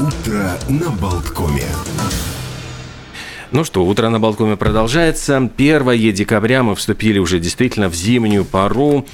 [0.00, 1.66] Утро на Болткоме.
[3.52, 5.36] Ну что, утро на Болткоме продолжается.
[5.36, 9.04] 1 декабря мы вступили уже действительно в зимнюю пару.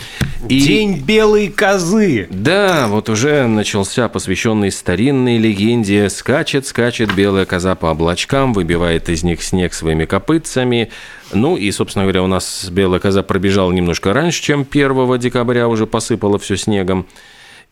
[0.48, 0.60] И...
[0.60, 2.28] День белой козы.
[2.30, 6.08] Да, вот уже начался посвященный старинной легенде.
[6.08, 10.92] Скачет, скачет белая коза по облачкам, выбивает из них снег своими копытцами.
[11.32, 15.88] Ну и, собственно говоря, у нас белая коза пробежала немножко раньше, чем 1 декабря, уже
[15.88, 17.08] посыпала все снегом.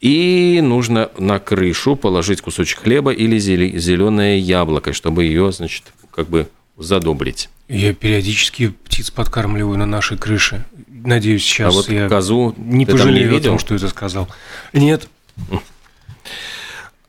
[0.05, 6.47] И нужно на крышу положить кусочек хлеба или зеленое яблоко, чтобы ее, значит, как бы
[6.77, 7.49] задобрить.
[7.71, 10.67] Я периодически птиц подкармливаю на нашей крыше.
[10.89, 14.29] Надеюсь, сейчас а вот я козу не пожалею не о том, что это сказал.
[14.75, 15.09] Нет.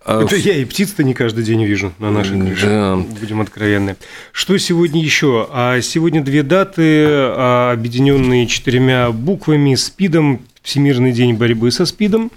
[0.06, 2.66] А это я и птиц-то не каждый день вижу на нашей крыше.
[2.66, 2.96] Да.
[2.96, 3.98] Будем откровенны.
[4.32, 5.50] Что сегодня еще?
[5.52, 12.32] А сегодня две даты, а, объединенные четырьмя буквами: СПИДом, Всемирный день борьбы со СПИДом.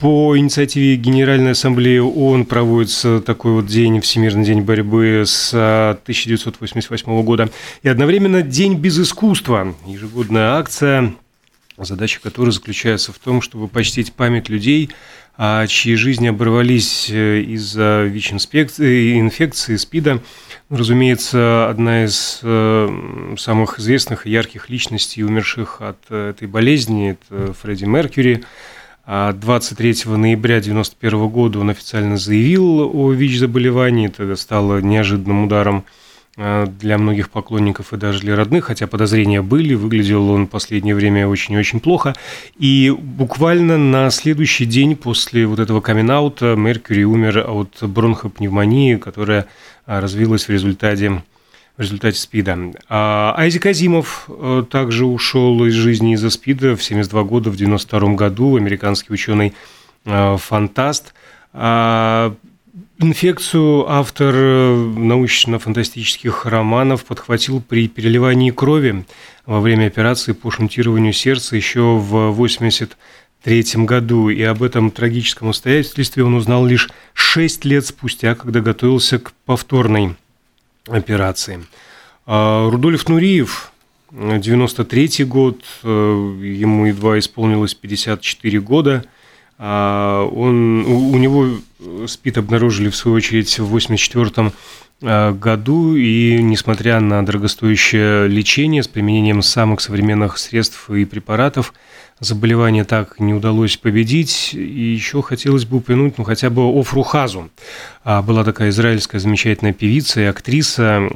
[0.00, 7.50] По инициативе Генеральной Ассамблеи ООН проводится такой вот день, Всемирный день борьбы с 1988 года.
[7.82, 11.12] И одновременно День без искусства, ежегодная акция,
[11.76, 14.88] задача которой заключается в том, чтобы почтить память людей,
[15.36, 20.22] а чьи жизни оборвались э, из-за ВИЧ-инфекции, инфекции, СПИДа.
[20.70, 27.52] Разумеется, одна из э, самых известных и ярких личностей, умерших от э, этой болезни, это
[27.52, 28.44] Фредди Меркьюри–
[29.10, 34.06] 23 а ноября 1991 года он официально заявил о ВИЧ-заболевании.
[34.06, 35.84] Это стало неожиданным ударом
[36.36, 40.94] а, для многих поклонников и даже для родных, хотя подозрения были, выглядел он в последнее
[40.94, 42.14] время очень-очень плохо.
[42.56, 49.46] И буквально на следующий день после вот этого камин Меркьюри умер от бронхопневмонии, которая
[49.86, 51.20] а, развилась в результате
[51.80, 52.58] в результате СПИДа.
[52.90, 58.16] А Айзек Азимов э, также ушел из жизни из-за СПИДа в 72 года, в 92
[58.16, 61.06] году, американский ученый-фантаст.
[61.06, 61.10] Э,
[61.54, 62.34] а
[62.98, 69.06] инфекцию автор э, научно-фантастических романов подхватил при переливании крови
[69.46, 74.28] во время операции по шунтированию сердца еще в 1983 году.
[74.28, 80.14] И об этом трагическом обстоятельстве он узнал лишь 6 лет спустя, когда готовился к повторной
[80.86, 81.66] операции.
[82.26, 83.72] А Рудольф Нуриев,
[84.12, 89.04] 93 год, э, ему едва исполнилось 54 года.
[89.58, 91.48] А он, у, него
[92.06, 94.52] СПИД обнаружили, в свою очередь, в 84
[95.02, 101.74] э, году, и несмотря на дорогостоящее лечение с применением самых современных средств и препаратов,
[102.20, 104.50] заболевание так не удалось победить.
[104.52, 107.50] И еще хотелось бы упомянуть, ну, хотя бы Офру Хазу.
[108.04, 111.08] А, была такая израильская замечательная певица и актриса,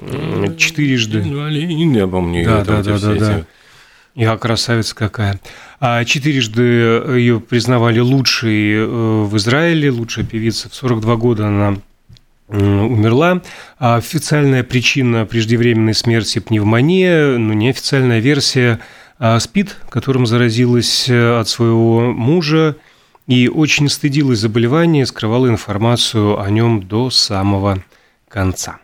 [0.56, 1.18] четырежды...
[1.18, 3.44] Я помню, да, да, да, да, да.
[4.14, 5.40] Я красавица какая.
[5.80, 10.70] А четырежды ее признавали лучшей э, в Израиле, лучшая певица.
[10.70, 11.76] В 42 года она
[12.48, 13.42] умерла.
[13.78, 18.78] А официальная причина преждевременной смерти– пневмония, но неофициальная версия–
[19.18, 22.76] СПИД, которым заразилась э, от своего мужа
[23.26, 27.82] и очень стыдилась заболевания, скрывала информацию о нем до самого
[28.28, 28.78] конца.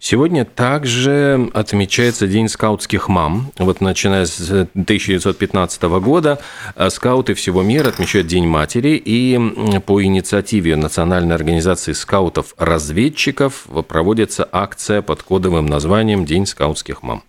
[0.00, 3.52] Сегодня также отмечается День скаутских мам.
[3.58, 6.40] Вот начиная с 1915 года
[6.74, 15.00] э, скауты всего мира отмечают День матери, и по инициативе Национальной организации скаутов-разведчиков проводится акция
[15.00, 17.22] под кодовым названием День скаутских мам.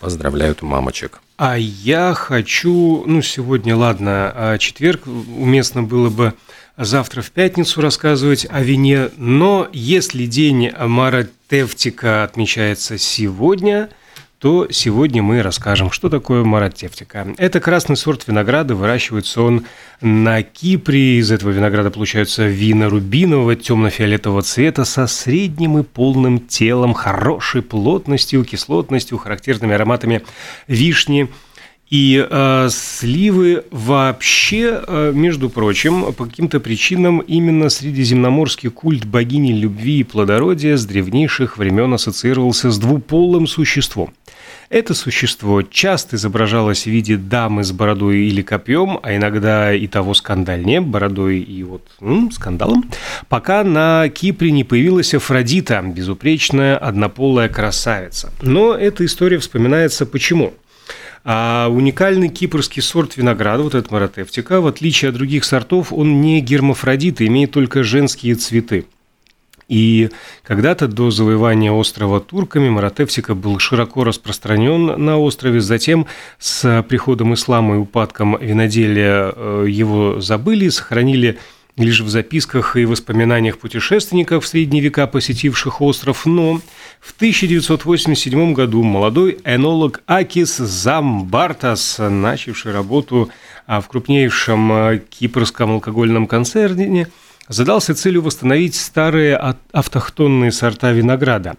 [0.00, 1.21] Поздравляют мамочек.
[1.36, 6.34] А я хочу, ну, сегодня, ладно, а четверг, уместно было бы
[6.76, 13.88] завтра в пятницу рассказывать о вине, но если день Мара Тевтика отмечается сегодня–
[14.42, 17.32] то сегодня мы расскажем, что такое маратефтика.
[17.38, 19.66] Это красный сорт винограда, выращивается он
[20.00, 21.18] на Кипре.
[21.18, 28.44] Из этого винограда получаются вина рубинового, темно-фиолетового цвета со средним и полным телом, хорошей плотностью,
[28.44, 30.22] кислотностью, характерными ароматами
[30.66, 31.28] вишни,
[31.88, 40.00] и э, сливы вообще, э, между прочим, по каким-то причинам именно средиземноморский культ богини любви
[40.00, 44.14] и плодородия с древнейших времен ассоциировался с двуполым существом.
[44.72, 50.14] Это существо часто изображалось в виде дамы с бородой или копьем, а иногда и того
[50.14, 52.90] скандальнее, бородой и вот м, скандалом,
[53.28, 58.32] пока на Кипре не появилась Афродита, безупречная однополая красавица.
[58.40, 60.54] Но эта история вспоминается почему?
[61.22, 66.40] А уникальный кипрский сорт винограда, вот этот маратевтика, в отличие от других сортов, он не
[66.40, 68.86] гермафродит, имеет только женские цветы.
[69.72, 70.10] И
[70.42, 75.62] когда-то до завоевания острова турками Маратевсика был широко распространен на острове.
[75.62, 76.06] Затем
[76.38, 81.38] с приходом ислама и упадком виноделия э, его забыли, сохранили
[81.78, 86.60] лишь в записках и воспоминаниях путешественников в средние века, посетивших остров, но
[87.00, 93.30] в 1987 году молодой энолог Акис Замбартас, начавший работу
[93.66, 97.08] а, в крупнейшем а, кипрском алкогольном концерне,
[97.48, 99.36] задался целью восстановить старые
[99.72, 101.56] автохтонные сорта винограда.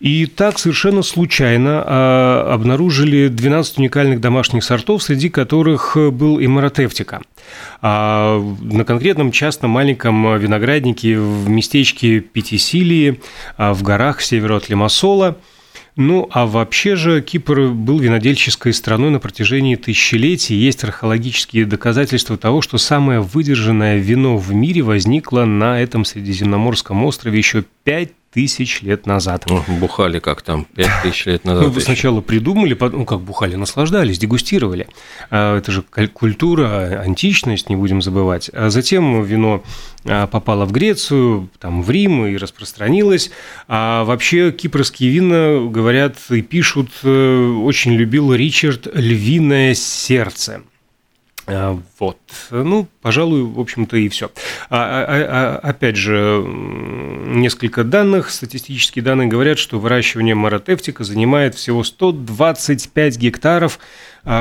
[0.00, 7.22] И так совершенно случайно а, обнаружили 12 уникальных домашних сортов, среди которых был и маратевтика.
[7.80, 13.20] А на конкретном частном маленьком винограднике в местечке Пятисилии
[13.56, 15.36] а, в горах северо от Лимассола–
[15.94, 20.56] ну, а вообще же Кипр был винодельческой страной на протяжении тысячелетий.
[20.56, 27.36] Есть археологические доказательства того, что самое выдержанное вино в мире возникло на этом Средиземноморском острове
[27.36, 29.44] еще пять тысяч лет назад.
[29.48, 31.64] Ну, бухали как там, пять тысяч лет назад.
[31.64, 34.88] Ну, вы сначала придумали, ну, как бухали, наслаждались, дегустировали.
[35.30, 35.82] А, это же
[36.12, 38.50] культура, античность, не будем забывать.
[38.52, 39.62] А затем вино
[40.04, 43.30] а, попало в Грецию, там, в Рим и распространилось.
[43.68, 50.62] А вообще кипрские вина, говорят и пишут, э, очень любил Ричард «Львиное сердце».
[51.46, 52.18] А, вот.
[52.50, 54.30] Ну, пожалуй, в общем-то и все.
[54.70, 58.30] А, а, а, опять же, несколько данных.
[58.30, 63.78] Статистические данные говорят, что выращивание маратевтика занимает всего 125 гектаров,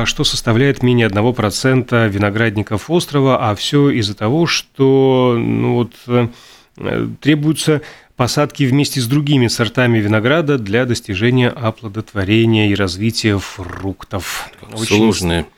[0.05, 7.81] что составляет менее 1% виноградников острова, а все из-за того, что ну, вот, э, требуются
[8.15, 14.49] посадки вместе с другими сортами винограда для достижения оплодотворения и развития фруктов.
[14.71, 15.07] Очень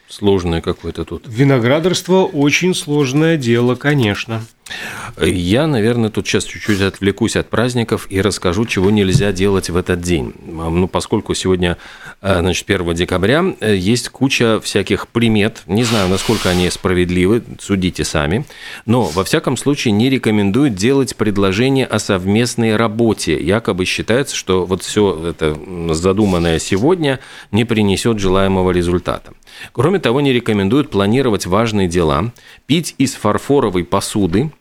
[0.08, 1.24] сложное, какое-то тут.
[1.28, 4.44] Виноградарство очень сложное дело, конечно.
[5.22, 10.02] Я, наверное, тут сейчас чуть-чуть отвлекусь от праздников и расскажу, чего нельзя делать в этот
[10.02, 10.34] день.
[10.46, 11.78] Ну, поскольку сегодня,
[12.22, 15.64] э, значит, 1 декабря, э, есть куча всяких примет.
[15.68, 18.46] Не знаю, насколько они справедливы, судите сами.
[18.86, 23.38] Но, во всяком случае, не рекомендуют делать предложение о совместной работе.
[23.38, 25.58] Якобы считается, что вот все это
[25.94, 27.20] задуманное сегодня
[27.52, 29.34] не принесет желаемого результата.
[29.72, 32.32] Кроме того, не рекомендуют планировать важные дела,
[32.66, 34.52] пить из фарфоровой посуды,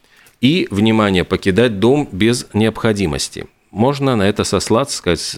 [0.40, 3.46] и, внимание, покидать дом без необходимости.
[3.70, 5.37] Можно на это сослаться, сказать,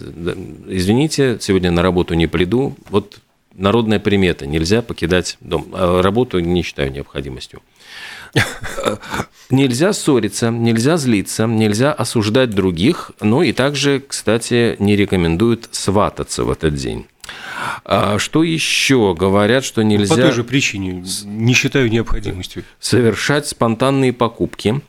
[0.67, 3.19] извините, сегодня на работу не приду, вот
[3.53, 5.67] народная примета, нельзя покидать дом.
[5.71, 7.61] А работу не считаю необходимостью.
[9.49, 16.51] Нельзя ссориться, нельзя злиться, нельзя осуждать других, ну и также, кстати, не рекомендуют свататься в
[16.51, 17.05] этот день.
[17.83, 20.15] А что еще говорят, что нельзя...
[20.15, 22.63] По той же причине, не считаю необходимостью.
[22.79, 24.81] Совершать спонтанные покупки,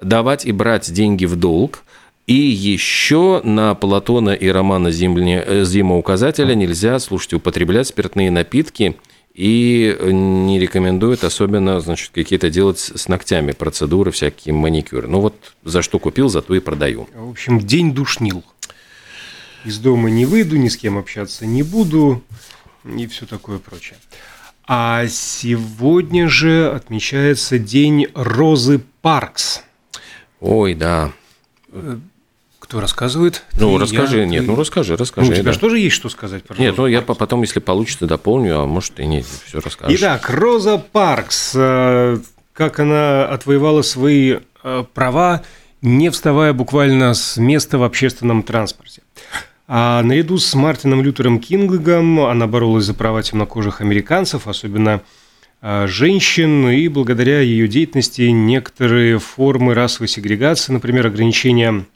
[0.00, 1.84] давать и брать деньги в долг,
[2.26, 8.96] и еще на Платона и Романа э, Зимоуказателя нельзя, слушайте, употреблять спиртные напитки
[9.34, 15.08] и не рекомендуют особенно, значит, какие-то делать с ногтями процедуры, всякие маникюры.
[15.08, 15.34] Ну вот
[15.64, 17.08] за что купил, за то и продаю.
[17.14, 18.44] В общем, день душнил
[19.64, 22.22] из дома не выйду, ни с кем общаться не буду
[22.84, 23.98] и все такое прочее.
[24.66, 29.62] А сегодня же отмечается День Розы Паркс.
[30.40, 31.12] Ой, да.
[31.70, 31.98] Э,
[32.58, 33.44] кто рассказывает?
[33.58, 34.18] Ну, ты, расскажи.
[34.18, 34.50] Я, нет, ты...
[34.50, 35.26] ну расскажи, расскажи.
[35.26, 35.52] Ну, у тебя да.
[35.52, 38.66] же тоже есть что сказать про Нет, Розу ну я потом, если получится, дополню, а
[38.66, 39.98] может и нет, все расскажешь.
[39.98, 41.52] Итак, Роза Паркс.
[41.54, 42.18] Э,
[42.52, 45.42] как она отвоевала свои э, права,
[45.80, 49.01] не вставая буквально с места в общественном транспорте.
[49.74, 55.00] А наряду с Мартином Лютером Кингом она боролась за права темнокожих американцев, особенно
[55.62, 61.86] а, женщин, и благодаря ее деятельности некоторые формы расовой сегрегации, например, ограничения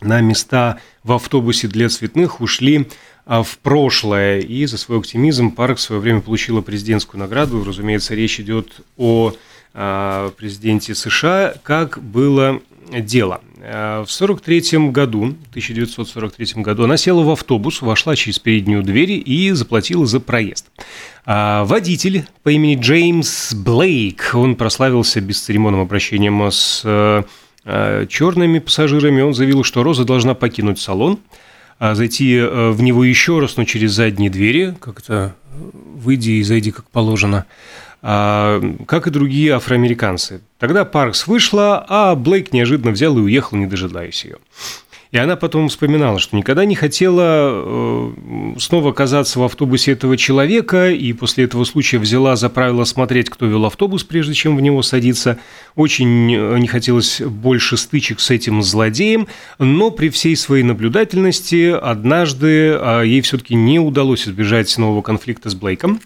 [0.00, 2.86] на места в автобусе для цветных ушли
[3.26, 4.38] а, в прошлое.
[4.38, 7.64] И за свой оптимизм Парк в свое время получила президентскую награду.
[7.64, 9.34] Разумеется, речь идет о
[9.74, 12.60] а, президенте США, как было
[12.92, 13.40] дело.
[13.60, 19.50] Э, в 1943 году, 1943 году она села в автобус, вошла через переднюю дверь и
[19.52, 20.66] заплатила за проезд.
[21.24, 27.22] А водитель по имени Джеймс Блейк, он прославился бесцеремонным обращением с э,
[27.64, 29.22] э, черными пассажирами.
[29.22, 31.18] Он заявил, что Роза должна покинуть салон,
[31.78, 35.36] а зайти в него еще раз, но через задние двери, как-то
[35.94, 37.44] выйди и зайди как положено–
[38.00, 40.40] как и другие афроамериканцы.
[40.58, 44.36] Тогда Паркс вышла, а Блейк неожиданно взял и уехал, не дожидаясь ее.
[45.10, 50.90] И она потом вспоминала, что никогда не хотела э, снова оказаться в автобусе этого человека,
[50.90, 54.82] и после этого случая взяла за правило смотреть, кто вел автобус, прежде чем в него
[54.82, 55.38] садиться.
[55.76, 59.28] Очень э, не хотелось больше стычек с этим злодеем,
[59.58, 65.54] но при всей своей наблюдательности однажды а, ей все-таки не удалось избежать нового конфликта с
[65.54, 66.00] Блейком.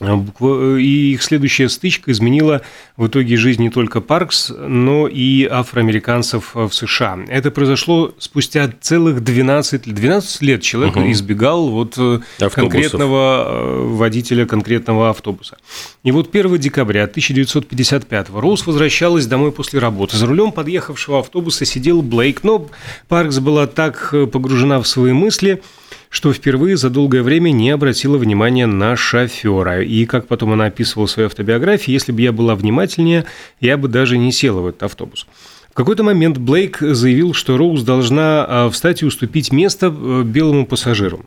[0.00, 2.62] А, э, и их следующая стычка изменила
[2.96, 7.20] в итоге жизнь не только Паркс, но и афроамериканцев в США.
[7.28, 10.62] Это произошло спустя целых 12, 12 лет.
[10.62, 11.10] Человек угу.
[11.12, 12.54] избегал вот э, Автобусов.
[12.54, 15.58] конкретного э, водителя конкретного автобуса.
[16.02, 20.16] И вот 1 декабря 1955 Роуз возвращалась домой после работы.
[20.16, 22.68] За рулем подъехавшего автобуса сидел Блейк, но
[23.06, 25.62] Паркс была так погружена в свои мысли–
[26.14, 29.82] что впервые за долгое время не обратила внимания на шофера.
[29.82, 33.24] И, как потом она описывала в своей автобиографии, если бы я была внимательнее,
[33.60, 35.26] я бы даже не села в этот автобус.
[35.72, 40.66] В какой-то момент Блейк заявил, что Роуз должна а, встать и уступить место э, белому
[40.66, 41.26] пассажиру.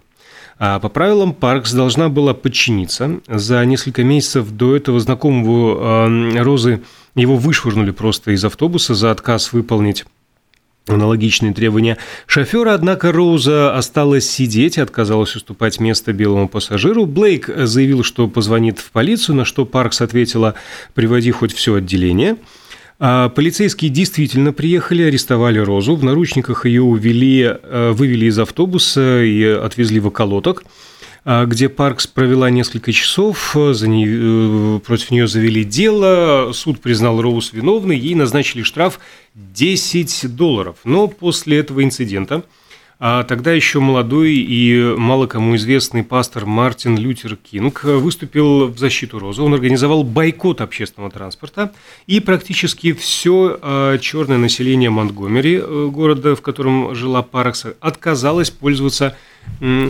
[0.57, 3.19] А по правилам Паркс должна была подчиниться.
[3.27, 6.09] За несколько месяцев до этого знакомого
[6.41, 6.81] Розы
[7.13, 10.05] его вышвырнули просто из автобуса за отказ выполнить
[10.87, 17.05] аналогичные требования шофера, однако Роуза осталась сидеть и отказалась уступать место белому пассажиру.
[17.05, 20.55] Блейк заявил, что позвонит в полицию, на что Паркс ответила
[20.93, 22.37] «приводи хоть все отделение».
[22.99, 25.95] А полицейские действительно приехали, арестовали Розу.
[25.95, 30.63] В наручниках ее увели, э, вывели из автобуса и отвезли в околоток.
[31.29, 37.21] А, где Паркс провела несколько часов, за ней, э, против нее завели дело, суд признал
[37.21, 39.01] Роуз виновной, ей назначили штраф
[39.35, 40.77] 10 долларов.
[40.85, 42.43] Но после этого инцидента
[42.99, 49.19] а тогда еще молодой и мало кому известный пастор Мартин Лютер Кинг выступил в защиту
[49.19, 49.41] Розы.
[49.43, 51.71] Он организовал бойкот общественного транспорта,
[52.07, 59.15] и практически все а, черное население Монтгомери, э, города, в котором жила Паркс, отказалось пользоваться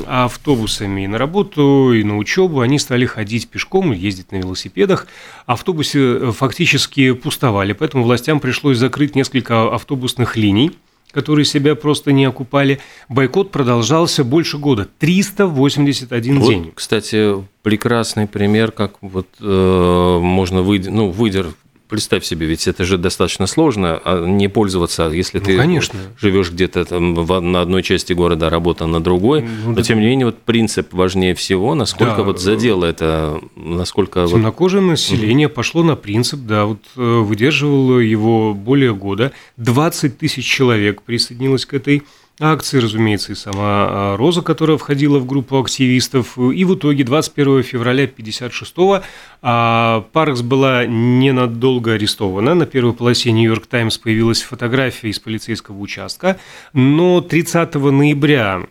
[0.05, 2.59] автобусами и на работу, и на учебу.
[2.59, 5.07] Они стали ходить пешком, ездить на велосипедах.
[5.45, 10.73] Автобусы э, фактически пустовали, поэтому властям пришлось закрыть несколько автобусных линий
[11.17, 12.77] которые себя просто не окупали.
[13.09, 16.71] Бойкот продолжался больше года, 381 вот, день.
[16.75, 21.47] Кстати, прекрасный пример, как вот э, можно выйти, ну, выдер,
[21.87, 25.99] представь себе, ведь это же достаточно сложно, а не пользоваться, если ну, ты конечно.
[26.19, 27.13] живешь где-то там
[27.51, 29.41] на одной части города, а работа на другой.
[29.41, 29.83] Ну, но да.
[29.83, 32.23] тем не менее, вот принцип важнее всего, насколько да.
[32.23, 34.27] вот задело это, насколько...
[34.27, 34.91] Темнокожее вот...
[34.91, 39.31] население пошло на принцип, да, вот э, выдерживало его более года.
[39.57, 42.03] 20 тысяч человек присоединилось к этой
[42.39, 46.37] акции, разумеется, и сама а, Роза, которая входила в группу активистов.
[46.37, 49.01] И в итоге 21 февраля 1956-го
[49.41, 52.53] а, Паркс была ненадолго арестована.
[52.53, 56.39] На первой полосе «Нью-Йорк Таймс» появилась фотография из полицейского участка.
[56.73, 58.61] Но 30 ноября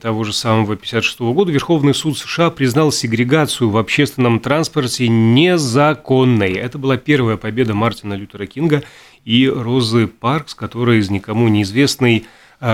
[0.00, 6.52] того же самого 1956 года Верховный суд США признал сегрегацию в общественном транспорте незаконной.
[6.52, 8.82] Это была первая победа Мартина Лютера Кинга
[9.24, 12.26] и Розы Паркс, которая из никому неизвестной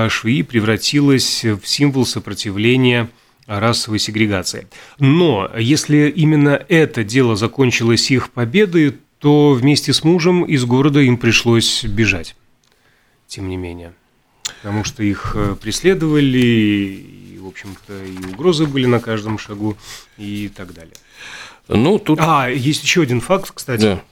[0.09, 3.09] швеи превратилась в символ сопротивления
[3.47, 4.69] расовой сегрегации.
[4.99, 11.17] Но если именно это дело закончилось их победой, то вместе с мужем из города им
[11.17, 12.37] пришлось бежать,
[13.27, 13.95] тем не менее.
[14.63, 19.77] Потому что их э, преследовали, и, в общем-то, и угрозы были на каждом шагу,
[20.17, 20.95] и так далее.
[21.69, 22.19] Ну, тут...
[22.21, 23.83] А, есть еще один факт, кстати.
[23.83, 24.03] Да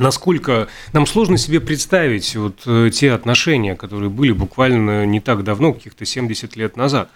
[0.00, 5.72] насколько нам сложно себе представить вот э, те отношения, которые были буквально не так давно,
[5.72, 7.10] каких-то 70 лет назад.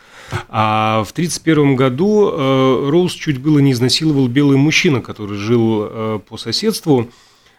[0.48, 6.20] А в 1931 году э, Роуз чуть было не изнасиловал белый мужчина, который жил э,
[6.28, 7.08] по соседству.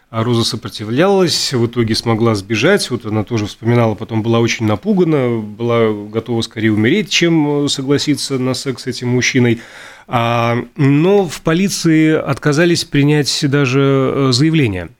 [0.08, 2.88] А Роза сопротивлялась, в итоге смогла сбежать.
[2.90, 8.54] Вот она тоже вспоминала, потом была очень напугана, была готова скорее умереть, чем согласиться на
[8.54, 9.60] секс с этим мужчиной.
[10.06, 14.90] А, но в полиции отказались принять даже заявление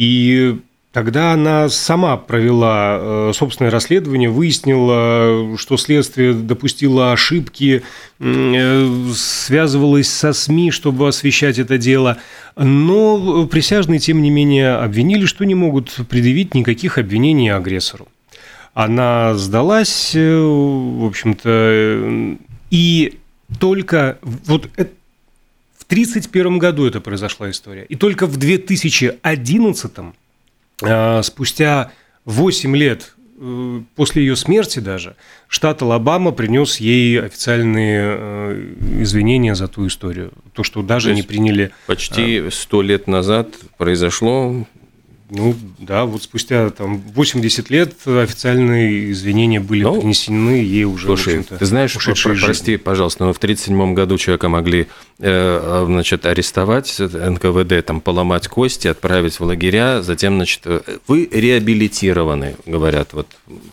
[0.00, 0.58] и
[0.92, 7.84] Тогда она сама провела э, собственное расследование, выяснила, что следствие допустило ошибки,
[8.18, 12.16] э, связывалось со СМИ, чтобы освещать это дело.
[12.56, 18.08] Но присяжные, тем не менее, обвинили, что не могут предъявить никаких обвинений агрессору.
[18.74, 22.36] Она сдалась, э, в общем-то,
[22.72, 23.18] и
[23.60, 24.18] только
[25.90, 27.84] вот1931 году это произошла история.
[27.84, 29.92] И только в 2011,
[30.82, 31.92] а, спустя
[32.24, 35.16] 8 лет э, после ее смерти даже,
[35.48, 40.32] штат Алабама принес ей официальные э, извинения за ту историю.
[40.52, 41.72] То, что даже То не приняли...
[41.86, 44.66] Почти 100 а, лет назад произошло
[45.30, 51.42] Ну, да, вот спустя там 80 лет официальные извинения были ну, принесены ей уже, слушай,
[51.42, 57.84] ты знаешь, про, прости, пожалуйста, но в 1937 году человека могли э, значит, арестовать, НКВД,
[57.86, 63.28] там, поломать кости, отправить в лагеря, затем, значит, э, вы реабилитированы, говорят, вот,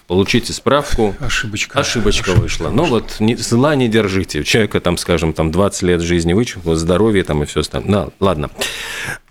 [0.06, 1.16] получите справку.
[1.20, 1.80] Ошибочка.
[1.80, 2.70] Ошибочка, Ошибочка вышла.
[2.70, 4.44] Ну, вот, не, зла не держите.
[4.44, 8.06] Человека, там, скажем, там, 20 лет жизни вычеркнуло, здоровье там и все остальное.
[8.06, 8.52] Ну, ладно.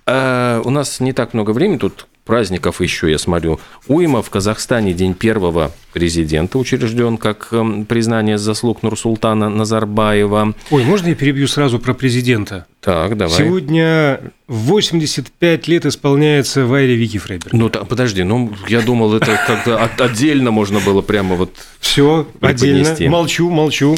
[0.06, 3.59] А, у нас не так много времени, тут праздников еще, я смотрю.
[3.87, 10.54] Уйма в Казахстане день первого президента учрежден как эм, признание заслуг Нурсултана Назарбаева.
[10.71, 12.66] Ой, можно я перебью сразу про президента?
[12.80, 13.38] Так, давай.
[13.38, 17.52] Сегодня 85 лет исполняется Вайре Вики Фрейберг.
[17.52, 22.95] Ну, так, подожди, ну, я думал, это как-то отдельно можно было прямо вот Все, отдельно.
[23.09, 23.97] Молчу, молчу.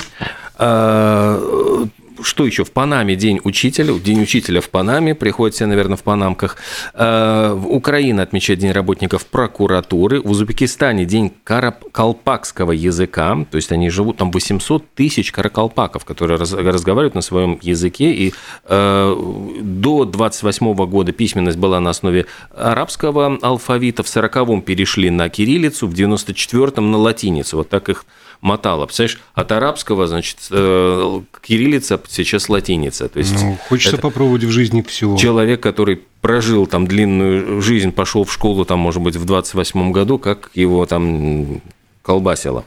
[2.20, 2.64] Что еще?
[2.64, 3.92] В Панаме День учителя.
[3.98, 5.14] День учителя в Панаме.
[5.14, 6.56] Приходят все, наверное, в панамках.
[6.94, 10.20] Э, Украина отмечает День работников прокуратуры.
[10.20, 13.46] В Узбекистане День каракалпакского языка.
[13.50, 18.12] То есть они живут там 800 тысяч каракалпаков, которые разговаривают на своем языке.
[18.12, 18.34] И
[18.64, 24.02] э, до 28 года письменность была на основе арабского алфавита.
[24.02, 27.58] В 40-м перешли на кириллицу, в 94-м на латиницу.
[27.58, 28.04] Вот так их
[28.40, 28.86] мотало.
[28.86, 33.08] Представляешь, от арабского, значит, э, кириллица, сейчас латиница.
[33.08, 35.16] То есть ну, хочется попробовать в жизни все.
[35.16, 40.18] Человек, который прожил там длинную жизнь, пошел в школу, там, может быть, в 28 году,
[40.18, 41.60] как его там
[42.02, 42.64] колбасило.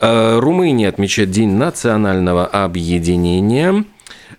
[0.00, 3.84] Э, Румыния отмечает День национального объединения.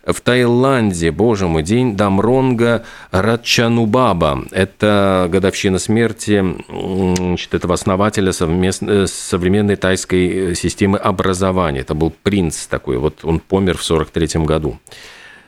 [0.05, 4.43] В Таиланде, боже мой, день Дамронга Радчанубаба.
[4.51, 11.79] Это годовщина смерти значит, этого основателя совместно, современной тайской системы образования.
[11.79, 14.77] Это был принц такой, вот он помер в 43 году.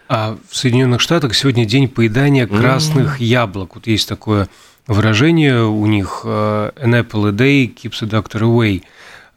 [0.08, 3.26] А в Соединенных Штатах сегодня день поедания красных mm-hmm.
[3.26, 3.76] яблок.
[3.76, 4.48] Вот есть такое
[4.88, 8.84] выражение у них э, «An apple a day keeps the doctor away».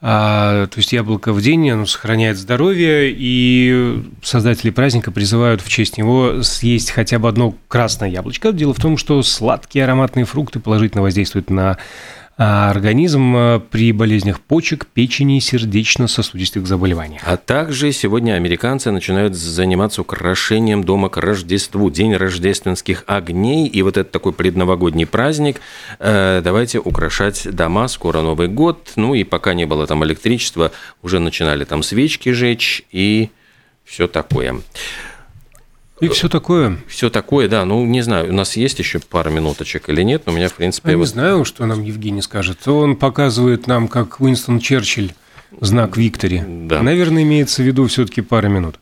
[0.01, 5.99] А, то есть яблоко в день, оно сохраняет здоровье, и создатели праздника призывают в честь
[5.99, 8.53] него съесть хотя бы одно красное яблочко.
[8.53, 11.79] Дело в том, что сладкие ароматные фрукты положительно воздействуют на
[12.41, 17.21] а организм э, при болезнях почек, печени и сердечно-сосудистых заболеваниях.
[17.27, 23.97] А также сегодня американцы начинают заниматься украшением дома к Рождеству, День рождественских огней, и вот
[23.97, 25.61] это такой предновогодний праздник.
[25.99, 30.71] Э, давайте украшать дома, скоро Новый год, ну и пока не было там электричества,
[31.03, 33.31] уже начинали там свечки жечь и
[33.85, 34.61] все такое.
[36.01, 36.79] И все такое.
[36.87, 37.65] Все такое, да.
[37.65, 40.55] Ну, не знаю, у нас есть еще пара минуточек или нет, но у меня, в
[40.55, 40.93] принципе...
[40.93, 41.05] Я вот...
[41.05, 42.67] не знаю, что нам Евгений скажет.
[42.69, 45.13] Он показывает нам, как Уинстон Черчилль
[45.61, 46.43] знак Виктори.
[46.47, 46.83] Да.
[46.83, 48.79] Наверное, имеется в виду все-таки пара минут.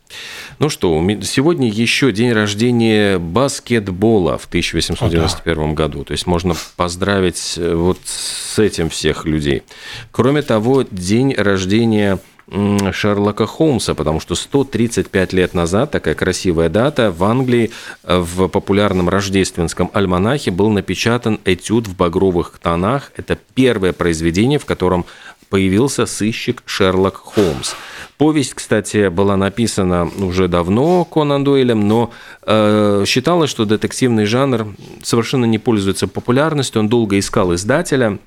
[0.59, 5.75] Ну что, сегодня еще день рождения баскетбола в 1891 О, да.
[5.75, 6.05] году.
[6.05, 9.63] То есть можно поздравить э, вот с этим всех людей.
[10.11, 17.25] Кроме того, день рождения Шерлока Холмса, потому что 135 лет назад, такая красивая дата, в
[17.25, 17.73] Англии
[18.05, 23.11] э, в популярном рождественском альманахе был напечатан этюд в багровых тонах.
[23.17, 25.07] Это первое произведение, в котором
[25.49, 27.75] появился сыщик Шерлок Холмс.
[28.17, 34.69] Повесть, кстати, была написана уже давно Конан Дойлем, но э, считалось, что детективный жанр
[35.03, 36.81] совершенно не пользуется популярностью.
[36.81, 38.19] Он долго искал издателя,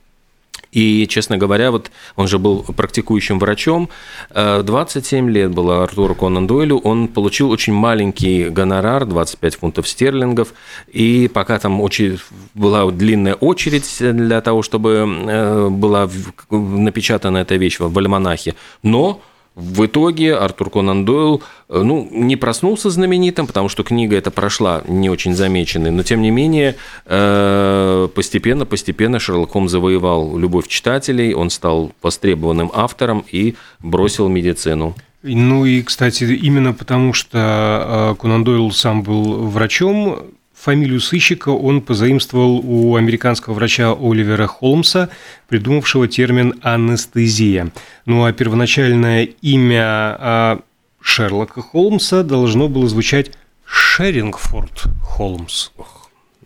[0.71, 3.89] и, честно говоря, вот он же был практикующим врачом.
[4.33, 6.77] 27 э, лет было Артуру Конан Дойлю.
[6.77, 10.53] Он получил очень маленький гонорар, 25 фунтов стерлингов.
[10.87, 12.19] И пока там очень
[12.53, 16.09] была длинная очередь для того, чтобы э, была
[16.49, 18.55] напечатана эта вещь в альманахе.
[18.83, 19.21] Но
[19.55, 24.81] в итоге Артур Конан Дойл э, ну, не проснулся знаменитым, потому что книга эта прошла
[24.87, 31.49] не очень замеченной, но тем не менее постепенно-постепенно э, Шерлок Холмс завоевал любовь читателей, он
[31.49, 34.95] стал востребованным автором и бросил медицину.
[35.21, 41.79] Ну и, кстати, именно потому что э, Конан Дойл сам был врачом, Фамилию сыщика он
[41.81, 45.09] позаимствовал у американского врача Оливера Холмса,
[45.47, 47.71] придумавшего термин «анестезия».
[48.05, 50.59] Ну а первоначальное имя а,
[50.99, 53.31] Шерлока Холмса должно было звучать
[53.63, 55.69] Шерингфорд Холмс.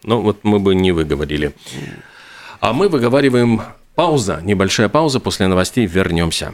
[0.04, 1.56] Ну вот мы бы не выговорили.
[2.60, 3.63] А мы выговариваем
[3.95, 6.54] пауза, небольшая пауза, после новостей вернемся.